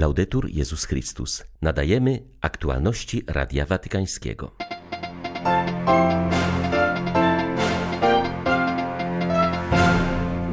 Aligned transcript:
Laudetur 0.00 0.50
Jezus 0.50 0.84
Chrystus. 0.84 1.44
Nadajemy 1.62 2.22
aktualności 2.40 3.22
Radia 3.26 3.66
Watykańskiego. 3.66 4.56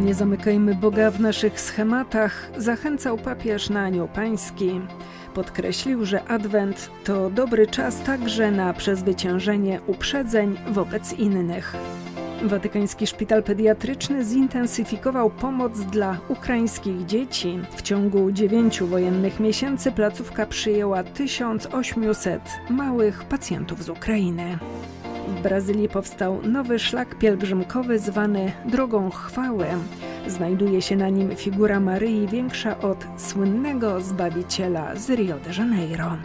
Nie 0.02 0.14
zamykajmy 0.14 0.76
Boga 0.76 1.12
w 1.12 1.20
naszych 1.20 1.62
schematach, 1.62 2.52
zachęcał 2.58 3.18
papież 3.18 3.70
na 3.70 3.82
Anioł 3.84 4.08
Pański. 4.08 4.82
Podkreślił, 5.34 6.06
że 6.06 6.24
Adwent 6.24 6.90
to 7.04 7.30
dobry 7.30 7.68
czas 7.68 8.04
także 8.04 8.52
na 8.52 8.74
przezwyciężenie 8.74 9.82
uprzedzeń 9.88 10.58
wobec 10.72 11.14
innych. 11.14 11.76
Watykański 12.44 13.08
Szpital 13.08 13.44
Pediatryczny 13.44 14.26
zintensyfikował 14.26 15.30
pomoc 15.30 15.80
dla 15.80 16.18
ukraińskich 16.28 17.06
dzieci. 17.06 17.60
W 17.76 17.82
ciągu 17.82 18.32
dziewięciu 18.32 18.88
wojennych 18.88 19.40
miesięcy 19.40 19.92
placówka 19.92 20.46
przyjęła 20.46 21.04
1800 21.04 22.42
małych 22.70 23.24
pacjentów 23.24 23.84
z 23.84 23.90
Ukrainy. 23.90 24.58
W 25.28 25.42
Brazylii 25.42 25.90
powstał 25.90 26.42
nowy 26.44 26.80
szlak 26.80 27.16
pielgrzymkowy 27.16 28.00
zwany 28.00 28.52
Drogą 28.66 29.10
Chwały. 29.10 29.66
Znajduje 30.28 30.82
się 30.82 30.96
na 30.96 31.10
nim 31.10 31.36
figura 31.36 31.80
Maryi 31.80 32.28
większa 32.28 32.80
od 32.80 33.08
słynnego 33.18 34.02
Zbawiciela 34.02 34.96
z 34.96 35.10
Rio 35.10 35.40
de 35.40 35.54
Janeiro. 35.58 36.18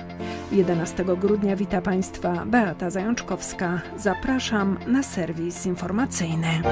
11 0.53 1.05
grudnia 1.05 1.57
wita 1.57 1.81
Państwa 1.81 2.47
Beata 2.47 2.91
Zajączkowska. 2.91 3.81
Zapraszam 3.97 4.79
na 4.87 5.03
serwis 5.03 5.67
informacyjny. 5.67 6.63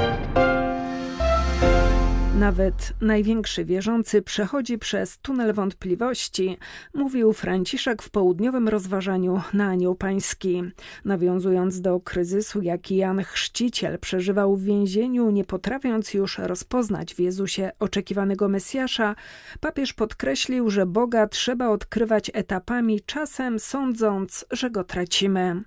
Nawet 2.41 2.93
największy 3.01 3.65
wierzący 3.65 4.23
przechodzi 4.23 4.79
przez 4.79 5.19
tunel 5.19 5.53
wątpliwości, 5.53 6.59
mówił 6.95 7.33
Franciszek 7.33 8.03
w 8.03 8.11
południowym 8.11 8.69
rozważaniu 8.69 9.41
na 9.53 9.67
Anioł 9.67 9.95
Pański. 9.95 10.63
Nawiązując 11.05 11.81
do 11.81 12.01
kryzysu, 12.01 12.63
jaki 12.63 12.97
Jan 12.97 13.25
Chrzciciel 13.25 13.99
przeżywał 13.99 14.57
w 14.57 14.63
więzieniu, 14.63 15.31
nie 15.31 15.45
potrafiąc 15.45 16.15
już 16.15 16.39
rozpoznać 16.39 17.15
w 17.15 17.21
Jezusie 17.21 17.71
oczekiwanego 17.79 18.49
Mesjasza, 18.49 19.15
papież 19.61 19.93
podkreślił, 19.93 20.71
że 20.71 20.87
Boga 20.87 21.27
trzeba 21.27 21.69
odkrywać 21.69 22.31
etapami, 22.35 23.01
czasem 23.07 23.59
sądząc, 23.59 24.45
że 24.51 24.71
go 24.71 24.85
tracimy. 24.85 25.63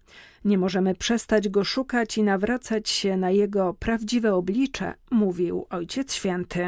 Nie 0.45 0.57
możemy 0.57 0.95
przestać 0.95 1.49
go 1.49 1.63
szukać 1.63 2.17
i 2.17 2.23
nawracać 2.23 2.89
się 2.89 3.17
na 3.17 3.31
jego 3.31 3.73
prawdziwe 3.73 4.35
oblicze, 4.35 4.93
mówił 5.11 5.65
Ojciec 5.69 6.13
Święty. 6.13 6.65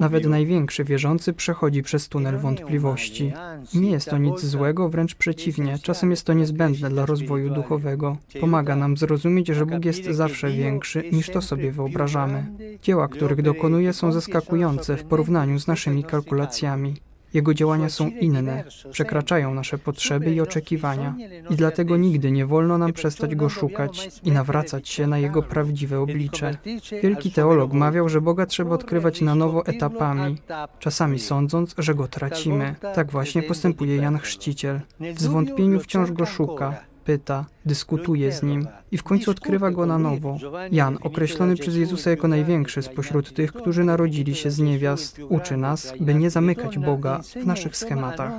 Nawet 0.00 0.26
największy 0.26 0.84
wierzący 0.84 1.32
przechodzi 1.32 1.82
przez 1.82 2.08
tunel 2.08 2.38
wątpliwości. 2.38 3.32
Nie 3.74 3.90
jest 3.90 4.10
to 4.10 4.18
nic 4.18 4.40
złego, 4.40 4.88
wręcz 4.88 5.14
przeciwnie, 5.14 5.78
czasem 5.78 6.10
jest 6.10 6.26
to 6.26 6.32
niezbędne 6.32 6.90
dla 6.90 7.06
rozwoju 7.06 7.54
duchowego. 7.54 8.16
Pomaga 8.40 8.76
nam 8.76 8.96
zrozumieć, 8.96 9.48
że 9.48 9.66
Bóg 9.66 9.84
jest 9.84 10.04
zawsze 10.04 10.50
większy 10.50 11.04
niż 11.12 11.30
to 11.30 11.42
sobie 11.42 11.72
wyobrażamy. 11.72 12.46
Dzieła, 12.82 13.08
których 13.08 13.42
dokonuje, 13.42 13.92
są 13.92 14.12
zaskakujące 14.12 14.96
w 14.96 15.04
porównaniu 15.04 15.58
z 15.58 15.66
naszymi 15.66 16.04
kalkulacjami. 16.04 16.94
Jego 17.34 17.54
działania 17.54 17.88
są 17.88 18.08
inne, 18.08 18.64
przekraczają 18.90 19.54
nasze 19.54 19.78
potrzeby 19.78 20.34
i 20.34 20.40
oczekiwania, 20.40 21.14
i 21.50 21.56
dlatego 21.56 21.96
nigdy 21.96 22.30
nie 22.30 22.46
wolno 22.46 22.78
nam 22.78 22.92
przestać 22.92 23.34
go 23.34 23.48
szukać 23.48 24.20
i 24.24 24.32
nawracać 24.32 24.88
się 24.88 25.06
na 25.06 25.18
jego 25.18 25.42
prawdziwe 25.42 26.00
oblicze. 26.00 26.56
Wielki 27.02 27.30
teolog 27.30 27.72
mawiał, 27.72 28.08
że 28.08 28.20
Boga 28.20 28.46
trzeba 28.46 28.74
odkrywać 28.74 29.20
na 29.20 29.34
nowo 29.34 29.66
etapami, 29.66 30.36
czasami 30.78 31.18
sądząc, 31.18 31.74
że 31.78 31.94
go 31.94 32.08
tracimy. 32.08 32.74
Tak 32.94 33.10
właśnie 33.10 33.42
postępuje 33.42 33.96
Jan 33.96 34.18
Chrzciciel. 34.18 34.80
W 35.14 35.20
zwątpieniu 35.20 35.80
wciąż 35.80 36.12
go 36.12 36.26
szuka, 36.26 36.74
pyta, 37.04 37.46
dyskutuje 37.66 38.32
z 38.32 38.42
nim 38.42 38.66
i 38.92 38.98
w 38.98 39.02
końcu 39.02 39.30
odkrywa 39.30 39.70
go 39.70 39.86
na 39.86 39.98
nowo. 39.98 40.36
Jan, 40.72 40.98
określony 41.02 41.56
przez 41.56 41.76
Jezusa 41.76 42.10
jako 42.10 42.28
największy 42.28 42.82
spośród 42.82 43.34
tych, 43.34 43.52
którzy 43.52 43.84
narodzili 43.84 44.34
się 44.34 44.50
z 44.50 44.58
niewiast, 44.58 45.20
uczy 45.28 45.56
nas, 45.56 45.92
by 46.00 46.14
nie 46.14 46.30
zamykać 46.30 46.78
Boga 46.78 47.20
w 47.42 47.46
naszych 47.46 47.76
schematach. 47.76 48.32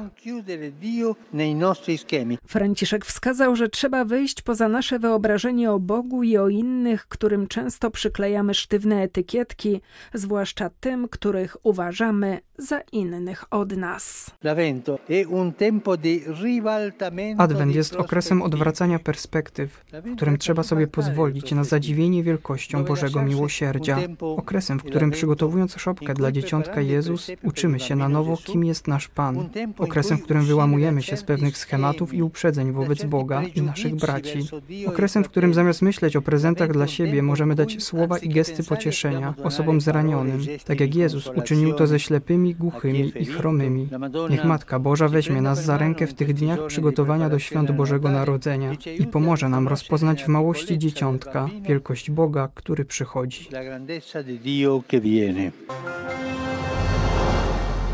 Franciszek 2.47 3.05
wskazał, 3.05 3.55
że 3.55 3.69
trzeba 3.69 4.05
wyjść 4.05 4.41
poza 4.41 4.67
nasze 4.67 4.99
wyobrażenie 4.99 5.71
o 5.71 5.79
Bogu 5.79 6.23
i 6.23 6.37
o 6.37 6.49
innych, 6.49 7.07
którym 7.07 7.47
często 7.47 7.91
przyklejamy 7.91 8.53
sztywne 8.53 9.01
etykietki, 9.01 9.81
zwłaszcza 10.13 10.69
tym, 10.79 11.07
których 11.07 11.57
uważamy 11.63 12.39
za 12.57 12.79
innych 12.91 13.45
od 13.51 13.77
nas. 13.77 14.31
Adwent 17.37 17.75
jest 17.75 17.95
okresem 17.95 18.41
odwracania 18.41 18.99
perspektyw, 19.11 19.85
w 20.05 20.15
którym 20.15 20.37
trzeba 20.37 20.63
sobie 20.63 20.87
pozwolić 20.87 21.51
na 21.51 21.63
zadziwienie 21.63 22.23
wielkością 22.23 22.83
Bożego 22.83 23.23
miłosierdzia. 23.23 23.99
Okresem, 24.19 24.79
w 24.79 24.83
którym 24.83 25.11
przygotowując 25.11 25.75
szopkę 25.75 26.13
dla 26.13 26.31
dzieciątka 26.31 26.81
Jezus, 26.81 27.31
uczymy 27.43 27.79
się 27.79 27.95
na 27.95 28.09
nowo, 28.09 28.37
kim 28.37 28.63
jest 28.63 28.87
nasz 28.87 29.07
Pan. 29.07 29.49
Okresem, 29.77 30.17
w 30.17 30.23
którym 30.23 30.45
wyłamujemy 30.45 31.01
się 31.03 31.17
z 31.17 31.23
pewnych 31.23 31.57
schematów 31.57 32.13
i 32.13 32.23
uprzedzeń 32.23 32.71
wobec 32.71 33.03
Boga 33.03 33.43
i 33.43 33.61
naszych 33.61 33.95
braci. 33.95 34.39
Okresem, 34.87 35.23
w 35.23 35.29
którym 35.29 35.53
zamiast 35.53 35.81
myśleć 35.81 36.15
o 36.15 36.21
prezentach 36.21 36.71
dla 36.71 36.87
siebie, 36.87 37.21
możemy 37.23 37.55
dać 37.55 37.83
słowa 37.83 38.17
i 38.17 38.29
gesty 38.29 38.63
pocieszenia 38.63 39.33
osobom 39.43 39.81
zranionym, 39.81 40.41
tak 40.65 40.79
jak 40.79 40.95
Jezus 40.95 41.27
uczynił 41.35 41.73
to 41.73 41.87
ze 41.87 41.99
ślepymi, 41.99 42.55
głuchymi 42.55 43.11
i 43.19 43.25
chromymi. 43.25 43.89
Niech 44.29 44.45
Matka 44.45 44.79
Boża 44.79 45.07
weźmie 45.07 45.41
nas 45.41 45.65
za 45.65 45.77
rękę 45.77 46.07
w 46.07 46.13
tych 46.13 46.33
dniach 46.33 46.59
przygotowania 46.67 47.29
do 47.29 47.39
świąt 47.39 47.71
Bożego 47.71 48.11
Narodzenia 48.11 48.71
i 49.01 49.07
pomoże 49.07 49.49
nam 49.49 49.67
rozpoznać 49.67 50.23
w 50.23 50.27
małości 50.27 50.77
dzieciątka 50.77 51.49
wielkość 51.61 52.11
Boga, 52.11 52.49
który 52.55 52.85
przychodzi. 52.85 53.47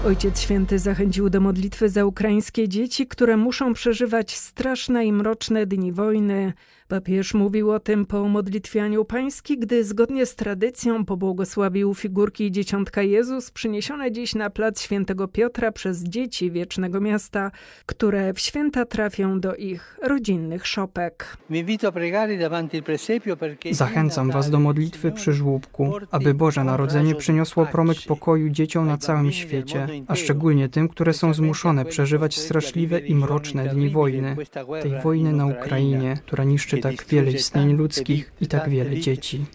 Ojciec 0.06 0.42
Święty 0.42 0.80
zachęcił 0.80 1.30
do 1.30 1.42
modlitwy 1.42 1.90
za 1.90 2.06
ukraińskie 2.06 2.70
dzieci, 2.70 3.08
które 3.08 3.38
muszą 3.38 3.74
przeżywać 3.74 4.36
straszne 4.36 5.06
i 5.06 5.14
mroczne 5.14 5.66
dni 5.66 5.92
wojny. 5.92 6.54
Papież 6.88 7.34
mówił 7.34 7.72
o 7.72 7.80
tym 7.80 8.06
po 8.06 8.28
modlitwianiu 8.28 9.06
pański, 9.06 9.58
gdy 9.58 9.84
zgodnie 9.84 10.26
z 10.26 10.36
tradycją 10.36 11.06
pobłogosławił 11.06 11.94
figurki 11.94 12.52
Dzieciątka 12.52 13.02
Jezus 13.02 13.52
przyniesione 13.52 14.12
dziś 14.12 14.36
na 14.36 14.50
plac 14.50 14.82
Świętego 14.82 15.28
Piotra 15.28 15.72
przez 15.72 16.04
dzieci 16.04 16.52
Wiecznego 16.52 17.02
Miasta, 17.02 17.52
które 17.86 18.34
w 18.34 18.40
święta 18.40 18.86
trafią 18.86 19.40
do 19.40 19.56
ich 19.56 20.00
rodzinnych 20.04 20.68
szopek. 20.68 21.38
Zachęcam 23.72 24.32
Was 24.32 24.50
do 24.50 24.60
modlitwy 24.60 25.12
przy 25.12 25.34
żłóbku, 25.34 25.92
aby 26.12 26.34
Boże 26.34 26.64
Narodzenie 26.64 27.16
przyniosło 27.16 27.66
promyk 27.66 27.98
pokoju 28.08 28.50
dzieciom 28.50 28.88
na 28.88 28.98
całym 28.98 29.32
świecie, 29.32 29.88
a 30.08 30.16
szczególnie 30.16 30.70
tym, 30.70 30.88
które 30.88 31.14
są 31.14 31.34
zmuszone 31.34 31.86
przeżywać 31.86 32.38
straszliwe 32.38 33.00
i 33.00 33.16
mroczne 33.16 33.70
dni 33.70 33.90
wojny, 33.90 34.36
tej 34.82 35.02
wojny 35.04 35.34
na 35.34 35.46
Ukrainie, 35.46 36.18
która 36.26 36.44
niszczy 36.44 36.77
tak 36.80 37.06
wiele 37.06 37.32
istnień 37.32 37.74
ludzkich 37.74 38.32
i 38.42 38.48
tak 38.48 38.70
wiele 38.70 39.00
dzieci. 39.00 39.46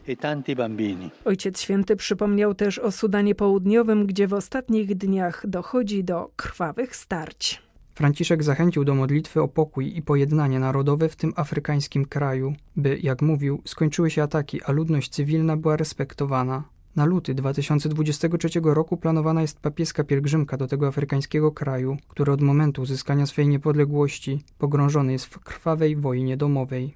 Ojciec 1.25 1.61
Święty 1.61 1.97
przypomniał 1.97 2.55
też 2.55 2.79
o 2.79 2.93
Sudanie 2.93 3.35
Południowym, 3.35 4.07
gdzie 4.07 4.29
w 4.29 4.35
ostatnich 4.35 4.95
dniach 4.95 5.47
dochodzi 5.47 6.05
do 6.05 6.31
krwawych 6.37 6.97
starć. 6.97 7.63
Franciszek 7.95 8.43
zachęcił 8.43 8.85
do 8.85 8.95
modlitwy 8.95 9.43
o 9.43 9.49
pokój 9.49 9.97
i 9.97 10.03
pojednanie 10.03 10.59
narodowe 10.59 11.09
w 11.09 11.17
tym 11.17 11.33
afrykańskim 11.37 12.05
kraju, 12.05 12.55
by, 12.77 12.99
jak 13.03 13.23
mówił, 13.23 13.63
skończyły 13.65 14.11
się 14.11 14.23
ataki, 14.23 14.63
a 14.63 14.73
ludność 14.73 15.11
cywilna 15.11 15.57
była 15.57 15.77
respektowana. 15.77 16.65
Na 16.97 17.05
luty 17.05 17.35
2023 17.35 18.49
roku 18.65 18.97
planowana 18.97 19.43
jest 19.43 19.61
papieska 19.61 20.05
pielgrzymka 20.05 20.57
do 20.57 20.67
tego 20.67 20.87
afrykańskiego 20.87 21.53
kraju, 21.53 21.97
który 22.09 22.33
od 22.33 22.41
momentu 22.41 22.83
uzyskania 22.83 23.27
swej 23.27 23.49
niepodległości 23.49 24.41
pogrążony 24.59 25.13
jest 25.13 25.27
w 25.27 25.39
krwawej 25.39 25.97
wojnie 25.97 26.37
domowej. 26.37 26.95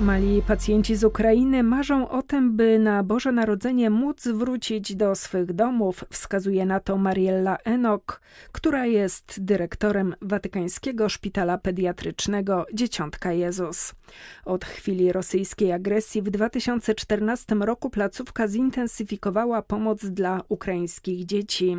Mali 0.00 0.42
pacjenci 0.42 0.96
z 0.96 1.04
Ukrainy 1.04 1.62
marzą 1.62 2.08
o 2.08 2.22
tym, 2.22 2.56
by 2.56 2.78
na 2.78 3.02
Boże 3.02 3.32
Narodzenie 3.32 3.90
móc 3.90 4.28
wrócić 4.28 4.96
do 4.96 5.14
swych 5.14 5.52
domów, 5.52 6.04
wskazuje 6.10 6.66
na 6.66 6.80
to 6.80 6.96
Mariella 6.98 7.56
Enok, 7.64 8.20
która 8.52 8.86
jest 8.86 9.44
dyrektorem 9.44 10.14
Watykańskiego 10.22 11.08
Szpitala 11.08 11.58
Pediatrycznego 11.58 12.66
Dzieciątka 12.74 13.32
Jezus. 13.32 13.94
Od 14.44 14.64
chwili 14.64 15.12
rosyjskiej 15.12 15.72
agresji 15.72 16.22
w 16.22 16.30
2014 16.30 17.54
roku 17.54 17.90
placówka 17.90 18.48
zintensyfikowała 18.48 19.62
pomoc 19.62 20.04
dla 20.04 20.42
ukraińskich 20.48 21.24
dzieci. 21.26 21.76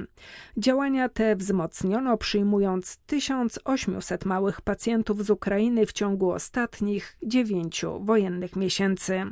Działania 0.58 1.10
te 1.10 1.36
wzmocniono, 1.36 2.18
przyjmując 2.18 2.98
1800 2.98 4.26
małych 4.26 4.62
pacjentów 4.62 5.26
z 5.26 5.30
Ukrainy 5.30 5.86
w 5.86 5.94
ciągu 5.94 6.32
ostatnich 6.32 7.18
dziewięciu 7.24 8.04
wojennych 8.04 8.56
miesięcy. 8.56 9.26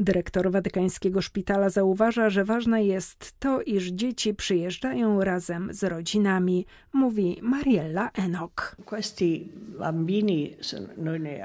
Dyrektor 0.00 0.50
Watykańskiego 0.50 1.22
Szpitala 1.22 1.70
zauważa, 1.70 2.30
że 2.30 2.44
ważne 2.44 2.84
jest 2.84 3.34
to, 3.38 3.62
iż 3.62 3.86
dzieci 3.86 4.34
przyjeżdżają 4.34 5.24
razem 5.24 5.68
z 5.74 5.84
rodzinami, 5.84 6.66
mówi 6.92 7.38
Mariella 7.42 8.10
Enok. 8.14 8.76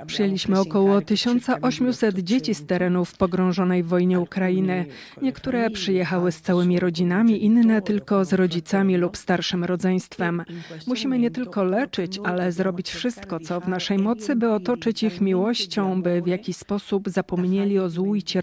Przyjęliśmy 0.06 0.59
około 0.59 1.01
1800 1.01 2.19
dzieci 2.19 2.56
z 2.56 2.65
terenów 2.65 3.18
pogrążonej 3.18 3.83
w 3.83 3.88
wojnie 3.88 4.19
Ukrainy. 4.19 4.86
Niektóre 5.21 5.69
przyjechały 5.69 6.31
z 6.31 6.42
całymi 6.42 6.80
rodzinami, 6.80 7.45
inne 7.45 7.81
tylko 7.81 8.25
z 8.25 8.33
rodzicami 8.33 8.98
lub 8.98 9.18
starszym 9.18 9.63
rodzeństwem. 9.63 10.44
Musimy 10.88 11.19
nie 11.19 11.31
tylko 11.31 11.63
leczyć, 11.63 12.19
ale 12.24 12.51
zrobić 12.51 12.92
wszystko, 12.92 13.39
co 13.39 13.59
w 13.59 13.68
naszej 13.68 13.98
mocy, 13.98 14.36
by 14.36 14.51
otoczyć 14.51 15.03
ich 15.03 15.21
miłością, 15.21 16.01
by 16.01 16.21
w 16.21 16.27
jakiś 16.27 16.57
sposób 16.57 17.09
zapomnieli 17.09 17.80
o 17.80 17.89
złu 17.89 18.15
i 18.15 18.24
cierpieniu, 18.24 18.40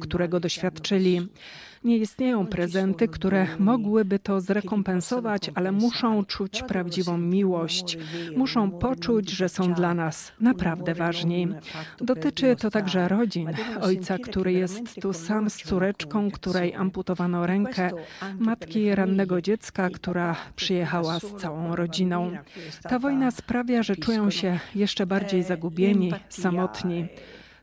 którego 0.00 0.40
doświadczyli. 0.40 1.28
Nie 1.84 1.96
istnieją 1.96 2.46
prezenty, 2.46 3.08
które 3.08 3.46
mogłyby 3.58 4.18
to 4.18 4.40
zrekompensować, 4.40 5.50
ale 5.54 5.72
muszą 5.72 6.24
czuć 6.24 6.62
prawdziwą 6.62 7.18
miłość. 7.18 7.98
Muszą 8.36 8.70
poczuć, 8.70 9.30
że 9.30 9.48
są 9.48 9.74
dla 9.74 9.94
nas 9.94 10.32
naprawdę 10.40 10.94
ważni. 10.94 11.48
Dotyczy 12.00 12.56
to 12.56 12.70
także 12.70 13.08
rodzin. 13.08 13.50
Ojca, 13.80 14.18
który 14.18 14.52
jest 14.52 14.94
tu 15.02 15.12
sam 15.12 15.50
z 15.50 15.56
córeczką, 15.56 16.30
której 16.30 16.74
amputowano 16.74 17.46
rękę, 17.46 17.90
matki 18.38 18.94
rannego 18.94 19.42
dziecka, 19.42 19.90
która 19.90 20.36
przyjechała 20.56 21.20
z 21.20 21.34
całą 21.34 21.76
rodziną. 21.76 22.30
Ta 22.82 22.98
wojna 22.98 23.30
sprawia, 23.30 23.82
że 23.82 23.96
czują 23.96 24.30
się 24.30 24.58
jeszcze 24.74 25.06
bardziej 25.06 25.42
zagubieni, 25.42 26.12
samotni. 26.28 27.06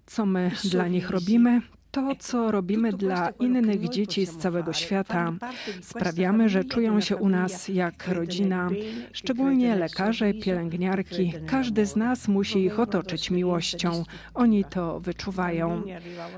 Co 0.06 0.26
my 0.26 0.52
dla 0.72 0.88
nich 0.88 1.10
robimy? 1.10 1.62
To, 1.94 2.16
co 2.20 2.52
robimy 2.52 2.94
dla 2.94 3.30
innych 3.30 3.90
dzieci 3.90 4.26
z 4.26 4.38
całego 4.38 4.74
świata. 4.74 5.34
Sprawiamy, 5.82 6.50
że 6.50 6.64
czują 6.64 7.02
się 7.02 7.18
u 7.18 7.30
nas 7.30 7.68
jak 7.68 8.08
rodzina, 8.08 8.70
szczególnie 9.12 9.76
lekarze, 9.76 10.34
pielęgniarki. 10.34 11.34
Każdy 11.48 11.86
z 11.86 11.96
nas 11.96 12.28
musi 12.28 12.60
ich 12.60 12.80
otoczyć 12.80 13.32
miłością. 13.32 14.04
Oni 14.34 14.66
to 14.66 15.00
wyczuwają. 15.00 15.84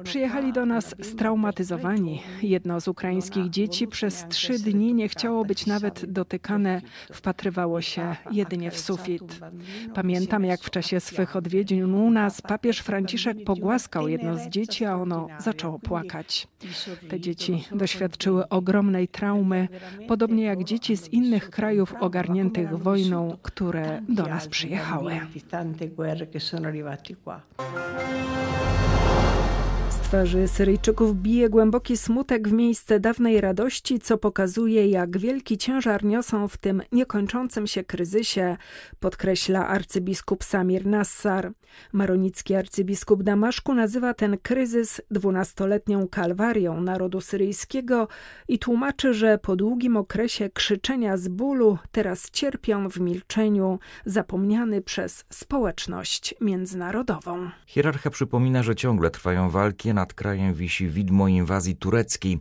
Przyjechali 0.04 0.54
do 0.54 0.66
nas 0.66 0.96
straumatyzowani. 1.02 2.22
Jedno 2.42 2.82
z 2.82 2.88
ukraińskich 2.88 3.50
dzieci 3.50 3.88
przez 3.88 4.26
trzy 4.30 4.60
dni 4.60 4.94
nie 4.94 5.10
chciało 5.10 5.46
być 5.46 5.66
nawet 5.66 6.06
dotykane, 6.06 6.82
wpatrywało 7.14 7.82
się 7.82 8.16
jedynie 8.32 8.72
w 8.72 8.80
sufit. 8.80 9.40
Pamiętam, 9.94 10.44
jak 10.44 10.62
w 10.62 10.70
czasie 10.70 11.00
swych 11.00 11.36
odwiedzin 11.36 11.94
u 11.94 12.12
nas 12.12 12.42
papież 12.42 12.80
Franciszek 12.80 13.38
pogłaskał 13.46 14.08
jedno 14.08 14.38
z 14.38 14.48
dzieci, 14.48 14.86
a 14.86 14.96
ono 14.96 15.28
zaczęło 15.46 15.80
płakać. 15.80 16.48
Te 17.10 17.20
dzieci 17.20 17.64
doświadczyły 17.72 18.50
ogromnej 18.50 19.08
traumy, 19.08 19.68
podobnie 20.08 20.44
jak 20.44 20.64
dzieci 20.64 20.98
z 20.98 21.08
innych 21.08 21.50
krajów 21.50 21.94
ogarniętych 22.00 22.78
wojną, 22.78 23.38
które 23.42 24.02
do 24.10 24.24
nas 24.24 24.48
przyjechały. 24.48 25.20
Twarzy 30.04 30.48
Syryjczyków 30.48 31.16
bije 31.16 31.50
głęboki 31.50 31.98
smutek 31.98 32.48
w 32.48 32.52
miejsce 32.52 33.00
dawnej 33.00 33.42
radości, 33.42 34.00
co 34.00 34.18
pokazuje, 34.18 34.88
jak 34.88 35.18
wielki 35.18 35.58
ciężar 35.58 36.04
niosą 36.04 36.48
w 36.48 36.58
tym 36.58 36.82
niekończącym 36.92 37.68
się 37.68 37.84
kryzysie, 37.84 38.58
podkreśla 39.00 39.68
arcybiskup 39.68 40.44
Samir 40.44 40.86
Nassar. 40.86 41.52
Maronicki 41.94 42.56
arcybiskup 42.56 43.24
Damaszku 43.24 43.74
nazywa 43.74 44.14
ten 44.14 44.38
kryzys 44.38 45.02
dwunastoletnią 45.12 46.08
kalwarią 46.08 46.82
narodu 46.82 47.22
syryjskiego 47.22 48.08
i 48.48 48.60
tłumaczy, 48.60 49.14
że 49.14 49.38
po 49.38 49.56
długim 49.56 49.98
okresie 49.98 50.50
krzyczenia 50.50 51.18
z 51.18 51.28
bólu 51.28 51.78
teraz 51.92 52.32
cierpią 52.32 52.90
w 52.90 53.00
milczeniu, 53.00 53.80
zapomniany 54.06 54.82
przez 54.82 55.26
społeczność 55.30 56.36
międzynarodową. 56.42 57.50
Hierarcha 57.68 58.10
przypomina, 58.10 58.64
że 58.64 58.76
ciągle 58.76 59.12
trwają 59.12 59.50
walki 59.50 59.85
nad 59.94 60.14
krajem 60.14 60.54
wisi 60.54 60.88
widmo 60.88 61.28
inwazji 61.28 61.76
tureckiej. 61.76 62.40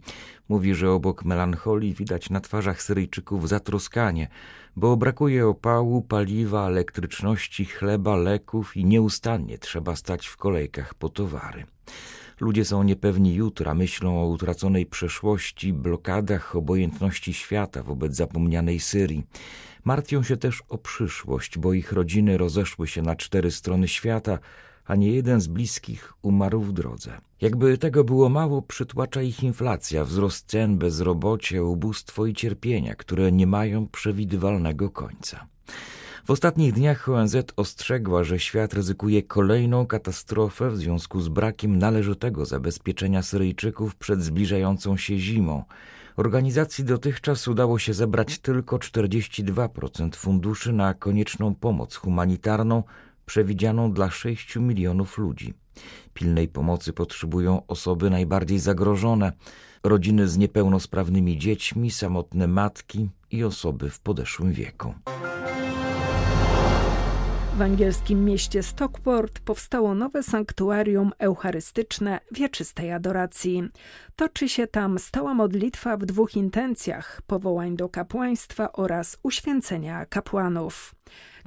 Mówi, 0.49 0.75
że 0.75 0.91
obok 0.91 1.25
melancholii 1.25 1.95
widać 1.95 2.31
na 2.31 2.41
twarzach 2.41 2.83
Syryjczyków 2.83 3.49
zatroskanie, 3.49 4.29
bo 4.77 4.97
brakuje 4.97 5.47
opału, 5.47 6.03
paliwa, 6.03 6.67
elektryczności, 6.67 7.65
chleba, 7.65 8.17
leków 8.17 8.77
i 8.77 8.85
nieustannie 8.85 9.59
trzeba 9.59 9.97
stać 9.97 10.27
w 10.27 10.37
kolejkach 10.37 10.95
po 10.95 11.09
towary. 11.09 11.65
Ludzie 12.41 12.65
są 12.65 12.83
niepewni 12.83 13.35
jutra, 13.35 13.75
myślą 13.75 14.21
o 14.21 14.27
utraconej 14.27 14.87
przeszłości, 14.87 15.73
blokadach, 15.73 16.57
obojętności 16.57 17.35
świata 17.35 17.83
wobec 17.83 18.17
zapomnianej 18.17 18.81
Syrii. 18.81 19.25
Martwią 19.85 20.23
się 20.23 20.37
też 20.37 20.63
o 20.69 20.79
przyszłość, 20.79 21.59
bo 21.59 21.73
ich 21.73 21.93
rodziny 21.93 22.39
rozeszły 22.39 22.87
się 22.87 23.03
na 23.03 23.17
cztery 23.17 23.51
strony 23.51 23.89
świata, 23.89 24.39
a 24.87 24.95
nie 24.95 25.13
jeden 25.13 25.41
z 25.41 25.47
bliskich 25.47 26.13
umarł 26.23 26.61
w 26.61 26.73
drodze. 26.73 27.21
Jakby 27.41 27.79
tego 27.79 28.05
było 28.05 28.29
mało, 28.29 28.63
przytłacza 28.63 29.23
ich 29.23 29.43
inflacja, 29.43 30.05
wzrost 30.05 30.47
cen, 30.47 30.79
bezrobocie, 30.79 31.65
ubóstwo 31.65 32.27
i 32.27 32.35
cierpienia, 32.35 32.95
które 32.95 33.33
nie 33.33 33.47
mają 33.47 33.89
przewidywalnego 33.89 34.91
końca. 34.91 35.47
W 36.25 36.31
ostatnich 36.31 36.73
dniach 36.73 37.09
ONZ 37.09 37.37
ostrzegła, 37.57 38.25
że 38.25 38.39
świat 38.39 38.75
ryzykuje 38.75 39.23
kolejną 39.23 39.87
katastrofę 39.87 40.71
w 40.71 40.77
związku 40.77 41.21
z 41.21 41.29
brakiem 41.29 41.79
należytego 41.79 42.45
zabezpieczenia 42.45 43.23
Syryjczyków 43.23 43.97
przed 43.97 44.23
zbliżającą 44.23 44.97
się 44.97 45.19
zimą. 45.19 45.65
Organizacji 46.17 46.85
dotychczas 46.85 47.49
udało 47.49 47.79
się 47.79 47.95
zebrać 47.95 48.39
tylko 48.39 48.77
42% 48.77 50.17
funduszy 50.17 50.73
na 50.73 50.95
konieczną 50.95 51.55
pomoc 51.55 51.95
humanitarną 51.95 52.83
przewidzianą 53.27 53.93
dla 53.93 54.11
6 54.11 54.57
milionów 54.57 55.19
ludzi. 55.19 55.55
Pilnej 56.15 56.49
pomocy 56.49 56.93
potrzebują 56.93 57.67
osoby 57.67 58.11
najbardziej 58.11 58.59
zagrożone, 58.59 59.33
rodziny 59.85 60.29
z 60.29 60.39
niepełnosprawnymi 60.39 61.39
dziećmi, 61.39 61.91
samotne 61.91 62.47
matki 62.47 63.11
i 63.31 63.45
osoby 63.45 63.91
w 63.91 64.01
podeszłym 64.01 64.53
wieku. 64.53 64.95
W 67.57 67.63
angielskim 67.63 68.25
mieście 68.25 68.63
Stockport 68.63 69.41
powstało 69.41 69.95
nowe 69.95 70.23
sanktuarium 70.23 71.13
eucharystyczne 71.19 72.21
wieczystej 72.33 72.93
adoracji. 72.93 73.63
Toczy 74.17 74.49
się 74.49 74.67
tam 74.67 74.99
stała 74.99 75.35
modlitwa 75.35 75.97
w 75.97 76.05
dwóch 76.05 76.37
intencjach: 76.37 77.23
powołań 77.27 77.77
do 77.77 77.89
kapłaństwa 77.89 78.73
oraz 78.73 79.19
uświęcenia 79.23 80.07
kapłanów. 80.07 80.95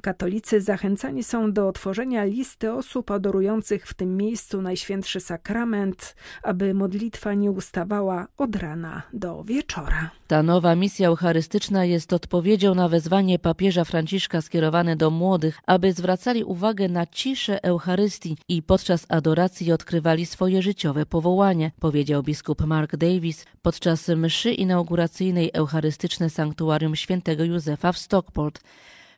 Katolicy 0.01 0.61
zachęcani 0.61 1.23
są 1.23 1.53
do 1.53 1.67
otworzenia 1.67 2.23
listy 2.23 2.73
osób 2.73 3.11
adorujących 3.11 3.87
w 3.87 3.93
tym 3.93 4.17
miejscu 4.17 4.61
Najświętszy 4.61 5.19
Sakrament, 5.19 6.15
aby 6.43 6.73
modlitwa 6.73 7.33
nie 7.33 7.51
ustawała 7.51 8.27
od 8.37 8.55
rana 8.55 9.01
do 9.13 9.43
wieczora. 9.43 10.09
Ta 10.27 10.43
nowa 10.43 10.75
misja 10.75 11.07
eucharystyczna 11.07 11.85
jest 11.85 12.13
odpowiedzią 12.13 12.75
na 12.75 12.89
wezwanie 12.89 13.39
papieża 13.39 13.83
Franciszka 13.83 14.41
skierowane 14.41 14.95
do 14.95 15.09
młodych, 15.09 15.59
aby 15.65 15.93
zwracali 15.93 16.43
uwagę 16.43 16.89
na 16.89 17.05
ciszę 17.05 17.63
Eucharystii 17.63 18.37
i 18.49 18.63
podczas 18.63 19.05
adoracji 19.09 19.71
odkrywali 19.71 20.25
swoje 20.25 20.61
życiowe 20.61 21.05
powołanie, 21.05 21.71
powiedział 21.79 22.23
biskup 22.23 22.61
Mark 22.61 22.95
Davis 22.95 23.45
podczas 23.61 24.07
mszy 24.07 24.51
inauguracyjnej 24.51 25.51
Eucharystyczne 25.53 26.29
Sanktuarium 26.29 26.95
Świętego 26.95 27.43
Józefa 27.43 27.91
w 27.91 27.97
Stockport. 27.97 28.61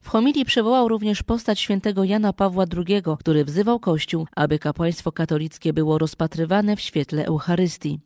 W 0.01 0.09
homilii 0.09 0.45
przywołał 0.45 0.87
również 0.87 1.23
postać 1.23 1.59
świętego 1.59 2.03
Jana 2.03 2.33
Pawła 2.33 2.65
II, 2.77 3.03
który 3.19 3.45
wzywał 3.45 3.79
Kościół, 3.79 4.27
aby 4.35 4.59
kapłaństwo 4.59 5.11
katolickie 5.11 5.73
było 5.73 5.97
rozpatrywane 5.97 6.75
w 6.75 6.81
świetle 6.81 7.25
Eucharystii. 7.25 7.99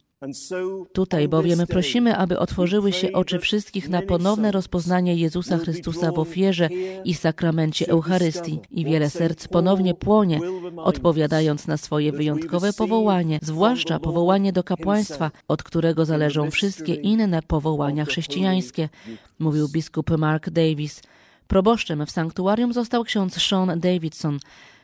Tutaj 0.93 1.27
bowiem 1.27 1.59
prosimy, 1.67 2.17
aby 2.17 2.39
otworzyły 2.39 2.91
się 2.91 3.13
oczy 3.13 3.39
wszystkich 3.39 3.89
na 3.89 4.01
ponowne 4.01 4.51
rozpoznanie 4.51 5.15
Jezusa 5.15 5.57
Chrystusa 5.57 6.11
w 6.11 6.19
ofierze 6.19 6.69
i 7.05 7.13
sakramencie 7.13 7.87
Eucharystii 7.87 8.59
i 8.71 8.85
wiele 8.85 9.09
serc 9.09 9.47
ponownie 9.47 9.93
płonie, 9.93 10.39
odpowiadając 10.77 11.67
na 11.67 11.77
swoje 11.77 12.11
wyjątkowe 12.11 12.73
powołanie, 12.73 13.39
zwłaszcza 13.41 13.99
powołanie 13.99 14.53
do 14.53 14.63
kapłaństwa, 14.63 15.31
od 15.47 15.63
którego 15.63 16.05
zależą 16.05 16.51
wszystkie 16.51 16.93
inne 16.93 17.41
powołania 17.41 18.05
chrześcijańskie, 18.05 18.89
mówił 19.39 19.69
biskup 19.69 20.17
Mark 20.17 20.49
Davis. 20.49 21.01
Proboszczem 21.53 22.05
w 22.05 22.11
sanktuarium 22.11 22.73
został 22.73 23.03
ksiądz 23.03 23.41
Sean 23.41 23.79
Davidson. 23.79 24.39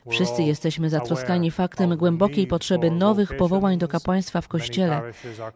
Wszyscy 0.10 0.44
jesteśmy 0.44 0.90
zatroskani 0.90 1.52
faktem 1.52 1.98
głębokiej 1.98 2.48
potrzeby 2.48 2.92
nowych 2.92 3.38
powołań 3.38 3.78
do 3.78 3.88
kapłaństwa 3.88 4.42
w 4.42 4.48
Kościele. 4.48 5.02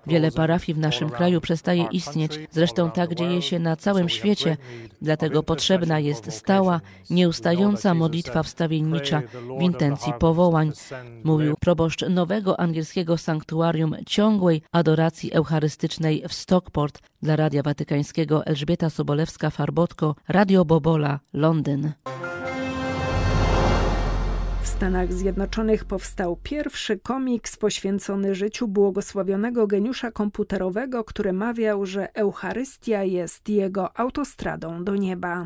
Wiele 0.07 0.31
parafii 0.31 0.75
w 0.75 0.79
naszym 0.79 1.09
kraju 1.09 1.41
przestaje 1.41 1.87
istnieć, 1.91 2.39
zresztą 2.51 2.91
tak 2.91 3.15
dzieje 3.15 3.41
się 3.41 3.59
na 3.59 3.75
całym 3.75 4.09
świecie, 4.09 4.57
dlatego 5.01 5.43
potrzebna 5.43 5.99
jest 5.99 6.31
stała, 6.31 6.81
nieustająca 7.09 7.93
modlitwa 7.93 8.43
wstawiennicza 8.43 9.21
w 9.59 9.61
intencji 9.61 10.13
powołań, 10.19 10.71
mówił 11.23 11.55
proboszcz 11.59 12.05
nowego 12.09 12.59
angielskiego 12.59 13.17
sanktuarium 13.17 13.95
ciągłej 14.05 14.61
adoracji 14.71 15.33
eucharystycznej 15.33 16.23
w 16.29 16.33
Stockport 16.33 16.99
dla 17.21 17.35
Radia 17.35 17.63
Watykańskiego. 17.63 18.45
Elżbieta 18.45 18.87
Sobolewska-Farbotko, 18.87 20.13
Radio 20.27 20.65
Bobola, 20.65 21.19
Londyn. 21.33 21.91
W 24.63 24.67
Stanach 24.67 25.13
Zjednoczonych 25.13 25.85
powstał 25.85 26.37
pierwszy 26.43 26.99
komiks 26.99 27.57
poświęcony 27.57 28.35
życiu 28.35 28.67
błogosławionego 28.67 29.67
geniusza 29.67 30.11
komputerowego, 30.11 31.03
który 31.03 31.33
mawiał, 31.33 31.85
że 31.85 32.13
Eucharystia 32.15 33.03
jest 33.03 33.49
jego 33.49 33.97
autostradą 33.97 34.83
do 34.83 34.95
nieba. 34.95 35.45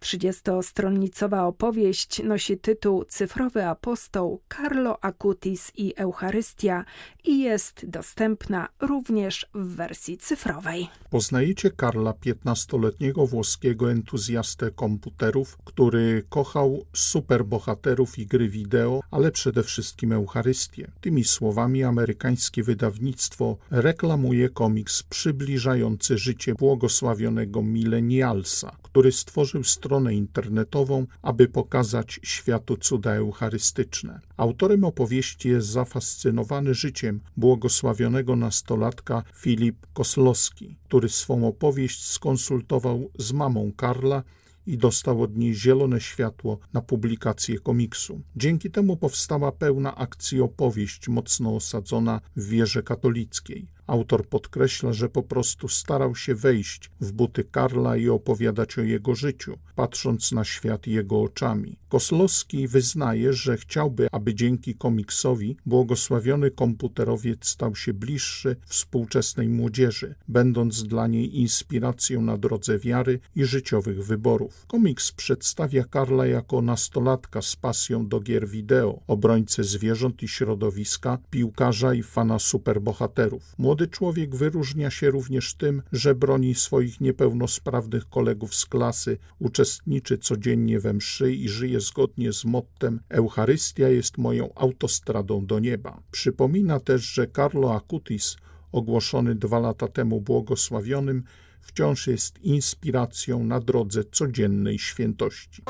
30-stronnicowa 0.00 1.46
opowieść 1.46 2.22
nosi 2.22 2.58
tytuł 2.58 3.04
Cyfrowy 3.04 3.66
apostoł 3.66 4.40
Carlo 4.56 5.04
Acutis 5.04 5.72
i 5.76 5.94
Eucharystia 5.96 6.84
i 7.24 7.40
jest 7.40 7.86
dostępna 7.86 8.68
również 8.80 9.46
w 9.54 9.76
wersji 9.76 10.18
cyfrowej. 10.18 10.88
Poznajecie 11.10 11.70
Karla, 11.70 12.12
15-letniego 12.12 13.26
włoskiego 13.26 13.90
entuzjastę 13.90 14.70
komputerów, 14.70 15.58
który 15.64 16.22
kochał 16.28 16.84
superbohaterów 16.92 18.18
i 18.18 18.26
gry 18.26 18.48
wideo, 18.48 19.00
ale 19.10 19.32
przede 19.32 19.62
wszystkim 19.62 20.12
Eucharystię. 20.12 20.90
Tymi 21.00 21.24
słowami 21.24 21.84
amerykańskie 21.84 22.62
wydawnictwo 22.62 23.56
reklamuje 23.70 24.48
komiks 24.48 25.02
przybliżający 25.02 26.18
życie 26.18 26.54
błogosławionego 26.54 27.62
milenialsa, 27.62 28.76
który 28.82 29.12
stworzył 29.12 29.64
stronę 29.64 29.89
internetową, 29.98 31.06
aby 31.22 31.48
pokazać 31.48 32.20
światu 32.22 32.76
cuda 32.76 33.14
eucharystyczne. 33.14 34.20
Autorem 34.36 34.84
opowieści 34.84 35.48
jest 35.48 35.68
zafascynowany 35.68 36.74
życiem 36.74 37.20
błogosławionego 37.36 38.36
nastolatka 38.36 39.22
Filip 39.34 39.86
Koslowski, 39.92 40.76
który 40.84 41.08
swą 41.08 41.48
opowieść 41.48 42.06
skonsultował 42.06 43.10
z 43.18 43.32
mamą 43.32 43.72
Karla 43.76 44.22
i 44.66 44.78
dostał 44.78 45.22
od 45.22 45.36
niej 45.36 45.54
zielone 45.54 46.00
światło 46.00 46.58
na 46.72 46.80
publikację 46.80 47.58
komiksu. 47.58 48.20
Dzięki 48.36 48.70
temu 48.70 48.96
powstała 48.96 49.52
pełna 49.52 49.96
akcji 49.96 50.40
opowieść 50.40 51.08
mocno 51.08 51.56
osadzona 51.56 52.20
w 52.36 52.48
wierze 52.48 52.82
katolickiej. 52.82 53.68
Autor 53.90 54.28
podkreśla, 54.28 54.92
że 54.92 55.08
po 55.08 55.22
prostu 55.22 55.68
starał 55.68 56.14
się 56.14 56.34
wejść 56.34 56.90
w 57.00 57.12
buty 57.12 57.44
Karla 57.44 57.96
i 57.96 58.08
opowiadać 58.08 58.78
o 58.78 58.82
jego 58.82 59.14
życiu, 59.14 59.58
patrząc 59.74 60.32
na 60.32 60.44
świat 60.44 60.86
jego 60.86 61.22
oczami. 61.22 61.78
Koslowski 61.88 62.68
wyznaje, 62.68 63.32
że 63.32 63.56
chciałby, 63.56 64.08
aby 64.12 64.34
dzięki 64.34 64.74
komiksowi 64.74 65.56
błogosławiony 65.66 66.50
komputerowiec 66.50 67.46
stał 67.46 67.76
się 67.76 67.92
bliższy 67.92 68.56
współczesnej 68.66 69.48
młodzieży, 69.48 70.14
będąc 70.28 70.82
dla 70.82 71.06
niej 71.06 71.38
inspiracją 71.38 72.22
na 72.22 72.36
drodze 72.38 72.78
wiary 72.78 73.20
i 73.36 73.44
życiowych 73.44 74.04
wyborów. 74.06 74.66
Komiks 74.66 75.12
przedstawia 75.12 75.84
Karla 75.84 76.26
jako 76.26 76.62
nastolatka 76.62 77.42
z 77.42 77.56
pasją 77.56 78.08
do 78.08 78.20
gier 78.20 78.48
wideo, 78.48 79.00
obrońcę 79.06 79.64
zwierząt 79.64 80.22
i 80.22 80.28
środowiska, 80.28 81.18
piłkarza 81.30 81.94
i 81.94 82.02
fana 82.02 82.38
superbohaterów. 82.38 83.54
Młody 83.58 83.79
Młody 83.80 83.92
człowiek 83.92 84.36
wyróżnia 84.36 84.90
się 84.90 85.10
również 85.10 85.54
tym, 85.54 85.82
że 85.92 86.14
broni 86.14 86.54
swoich 86.54 87.00
niepełnosprawnych 87.00 88.08
kolegów 88.08 88.54
z 88.54 88.66
klasy, 88.66 89.18
uczestniczy 89.38 90.18
codziennie 90.18 90.80
we 90.80 90.92
mszy 90.92 91.32
i 91.32 91.48
żyje 91.48 91.80
zgodnie 91.80 92.32
z 92.32 92.44
mottem 92.44 93.00
Eucharystia 93.08 93.88
jest 93.88 94.18
moją 94.18 94.54
autostradą 94.54 95.46
do 95.46 95.58
nieba. 95.58 96.02
Przypomina 96.10 96.80
też, 96.80 97.02
że 97.02 97.26
Carlo 97.26 97.74
Acutis, 97.74 98.36
ogłoszony 98.72 99.34
dwa 99.34 99.58
lata 99.58 99.88
temu 99.88 100.20
błogosławionym, 100.20 101.22
wciąż 101.60 102.06
jest 102.06 102.42
inspiracją 102.42 103.44
na 103.44 103.60
drodze 103.60 104.04
codziennej 104.04 104.78
świętości. 104.78 105.62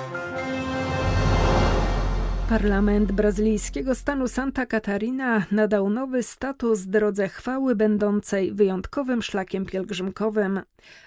Parlament 2.51 3.13
brazylijskiego 3.13 3.95
stanu 3.95 4.29
Santa 4.29 4.67
Catarina 4.67 5.47
nadał 5.53 5.91
nowy 5.91 6.23
status 6.23 6.87
drodze 6.87 7.29
chwały 7.29 7.77
będącej 7.77 8.53
wyjątkowym 8.53 9.23
szlakiem 9.23 9.67
pielgrzymkowym. 9.67 10.61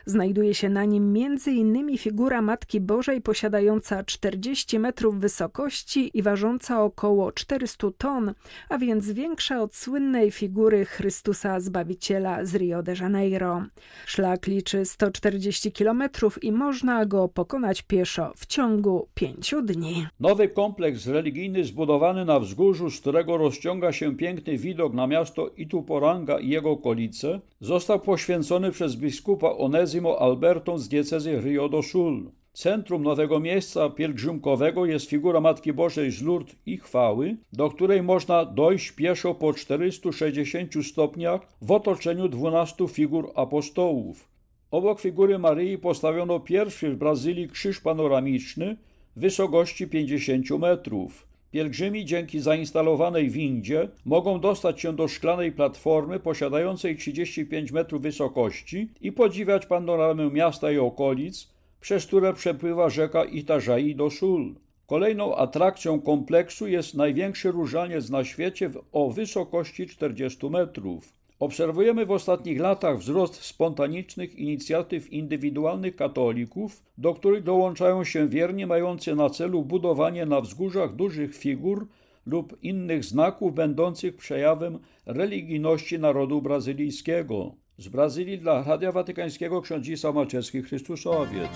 Znajduje 0.05 0.53
się 0.53 0.69
na 0.69 0.85
nim 0.85 1.15
m.in. 1.17 1.97
figura 1.97 2.41
Matki 2.41 2.81
Bożej 2.81 3.21
posiadająca 3.21 4.03
40 4.03 4.79
metrów 4.79 5.19
wysokości 5.19 6.17
i 6.17 6.21
ważąca 6.21 6.83
około 6.83 7.31
400 7.31 7.87
ton, 7.97 8.33
a 8.69 8.77
więc 8.77 9.11
większa 9.11 9.61
od 9.61 9.75
słynnej 9.75 10.31
figury 10.31 10.85
Chrystusa 10.85 11.59
Zbawiciela 11.59 12.45
z 12.45 12.55
Rio 12.55 12.83
de 12.83 12.93
Janeiro. 12.99 13.63
Szlak 14.05 14.47
liczy 14.47 14.85
140 14.85 15.71
kilometrów 15.71 16.43
i 16.43 16.51
można 16.51 17.05
go 17.05 17.27
pokonać 17.27 17.81
pieszo 17.81 18.33
w 18.35 18.45
ciągu 18.45 19.07
pięciu 19.13 19.61
dni. 19.61 20.07
Nowy 20.19 20.49
kompleks 20.49 21.07
religijny 21.07 21.32
religijny 21.33 21.63
zbudowany 21.63 22.25
na 22.25 22.39
wzgórzu, 22.39 22.89
z 22.89 22.99
którego 22.99 23.37
rozciąga 23.37 23.91
się 23.91 24.17
piękny 24.17 24.57
widok 24.57 24.93
na 24.93 25.07
miasto 25.07 25.49
Ituporanga 25.57 26.39
i 26.39 26.49
jego 26.49 26.71
okolice, 26.71 27.39
został 27.59 27.99
poświęcony 27.99 28.71
przez 28.71 28.95
biskupa 28.95 29.49
Onezimo 29.49 30.19
Alberto 30.21 30.77
z 30.77 30.87
diecezy 30.87 31.41
Rio 31.41 31.69
do 31.69 31.83
Sul. 31.83 32.31
Centrum 32.53 33.03
nowego 33.03 33.39
miejsca 33.39 33.89
pielgrzymkowego 33.89 34.85
jest 34.85 35.09
figura 35.09 35.41
Matki 35.41 35.73
Bożej 35.73 36.11
z 36.11 36.21
Lourdes 36.21 36.55
i 36.65 36.77
chwały, 36.77 37.37
do 37.53 37.69
której 37.69 38.03
można 38.03 38.45
dojść 38.45 38.91
pieszo 38.91 39.35
po 39.35 39.53
460 39.53 40.73
stopniach 40.85 41.41
w 41.61 41.71
otoczeniu 41.71 42.27
12 42.27 42.87
figur 42.87 43.31
apostołów. 43.35 44.29
Obok 44.71 44.99
figury 44.99 45.39
Maryi 45.39 45.77
postawiono 45.77 46.39
pierwszy 46.39 46.89
w 46.89 46.97
Brazylii 46.97 47.49
krzyż 47.49 47.79
panoramiczny, 47.81 48.77
wysokości 49.15 49.87
50 49.87 50.49
metrów. 50.49 51.27
Pielgrzymi 51.51 52.05
dzięki 52.05 52.39
zainstalowanej 52.39 53.29
windzie 53.29 53.89
mogą 54.05 54.39
dostać 54.39 54.81
się 54.81 54.95
do 54.95 55.07
szklanej 55.07 55.51
platformy 55.51 56.19
posiadającej 56.19 56.97
35 56.97 57.71
metrów 57.71 58.01
wysokości 58.01 58.89
i 59.01 59.11
podziwiać 59.11 59.65
panoramę 59.65 60.29
miasta 60.31 60.71
i 60.71 60.77
okolic, 60.77 61.49
przez 61.81 62.05
które 62.05 62.33
przepływa 62.33 62.89
rzeka 62.89 63.23
Itajaí 63.23 63.95
do 63.95 64.09
Sul. 64.09 64.55
Kolejną 64.87 65.35
atrakcją 65.35 66.01
kompleksu 66.01 66.67
jest 66.67 66.93
największy 66.93 67.51
różaniec 67.51 68.09
na 68.09 68.23
świecie 68.23 68.71
o 68.91 69.09
wysokości 69.09 69.87
40 69.87 70.49
metrów. 70.49 71.13
Obserwujemy 71.39 72.05
w 72.05 72.11
ostatnich 72.11 72.59
latach 72.59 72.97
wzrost 72.97 73.43
spontanicznych 73.43 74.35
inicjatyw 74.35 75.13
indywidualnych 75.13 75.95
katolików, 75.95 76.83
do 76.97 77.13
których 77.13 77.43
dołączają 77.43 78.03
się 78.03 78.27
wierni 78.27 78.65
mający 78.65 79.15
na 79.15 79.29
celu 79.29 79.63
budowanie 79.63 80.25
na 80.25 80.41
wzgórzach 80.41 80.95
dużych 80.95 81.35
figur 81.35 81.87
lub 82.25 82.57
innych 82.63 83.03
znaków 83.05 83.53
będących 83.53 84.15
przejawem 84.15 84.79
religijności 85.05 85.99
narodu 85.99 86.41
brazylijskiego. 86.41 87.55
Z 87.77 87.87
Brazylii 87.87 88.37
dla 88.37 88.63
Radia 88.63 88.91
Watykańskiego 88.91 89.61
ksiądz 89.61 89.87
Malczewski 90.13 90.61
Chrystusowiec. 90.61 91.51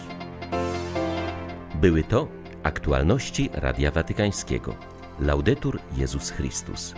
Były 1.81 2.03
to 2.03 2.27
aktualności 2.63 3.49
Radia 3.53 3.91
Watykańskiego. 3.91 4.75
Laudetur 5.19 5.79
Jezus 5.97 6.29
Chrystus. 6.29 6.93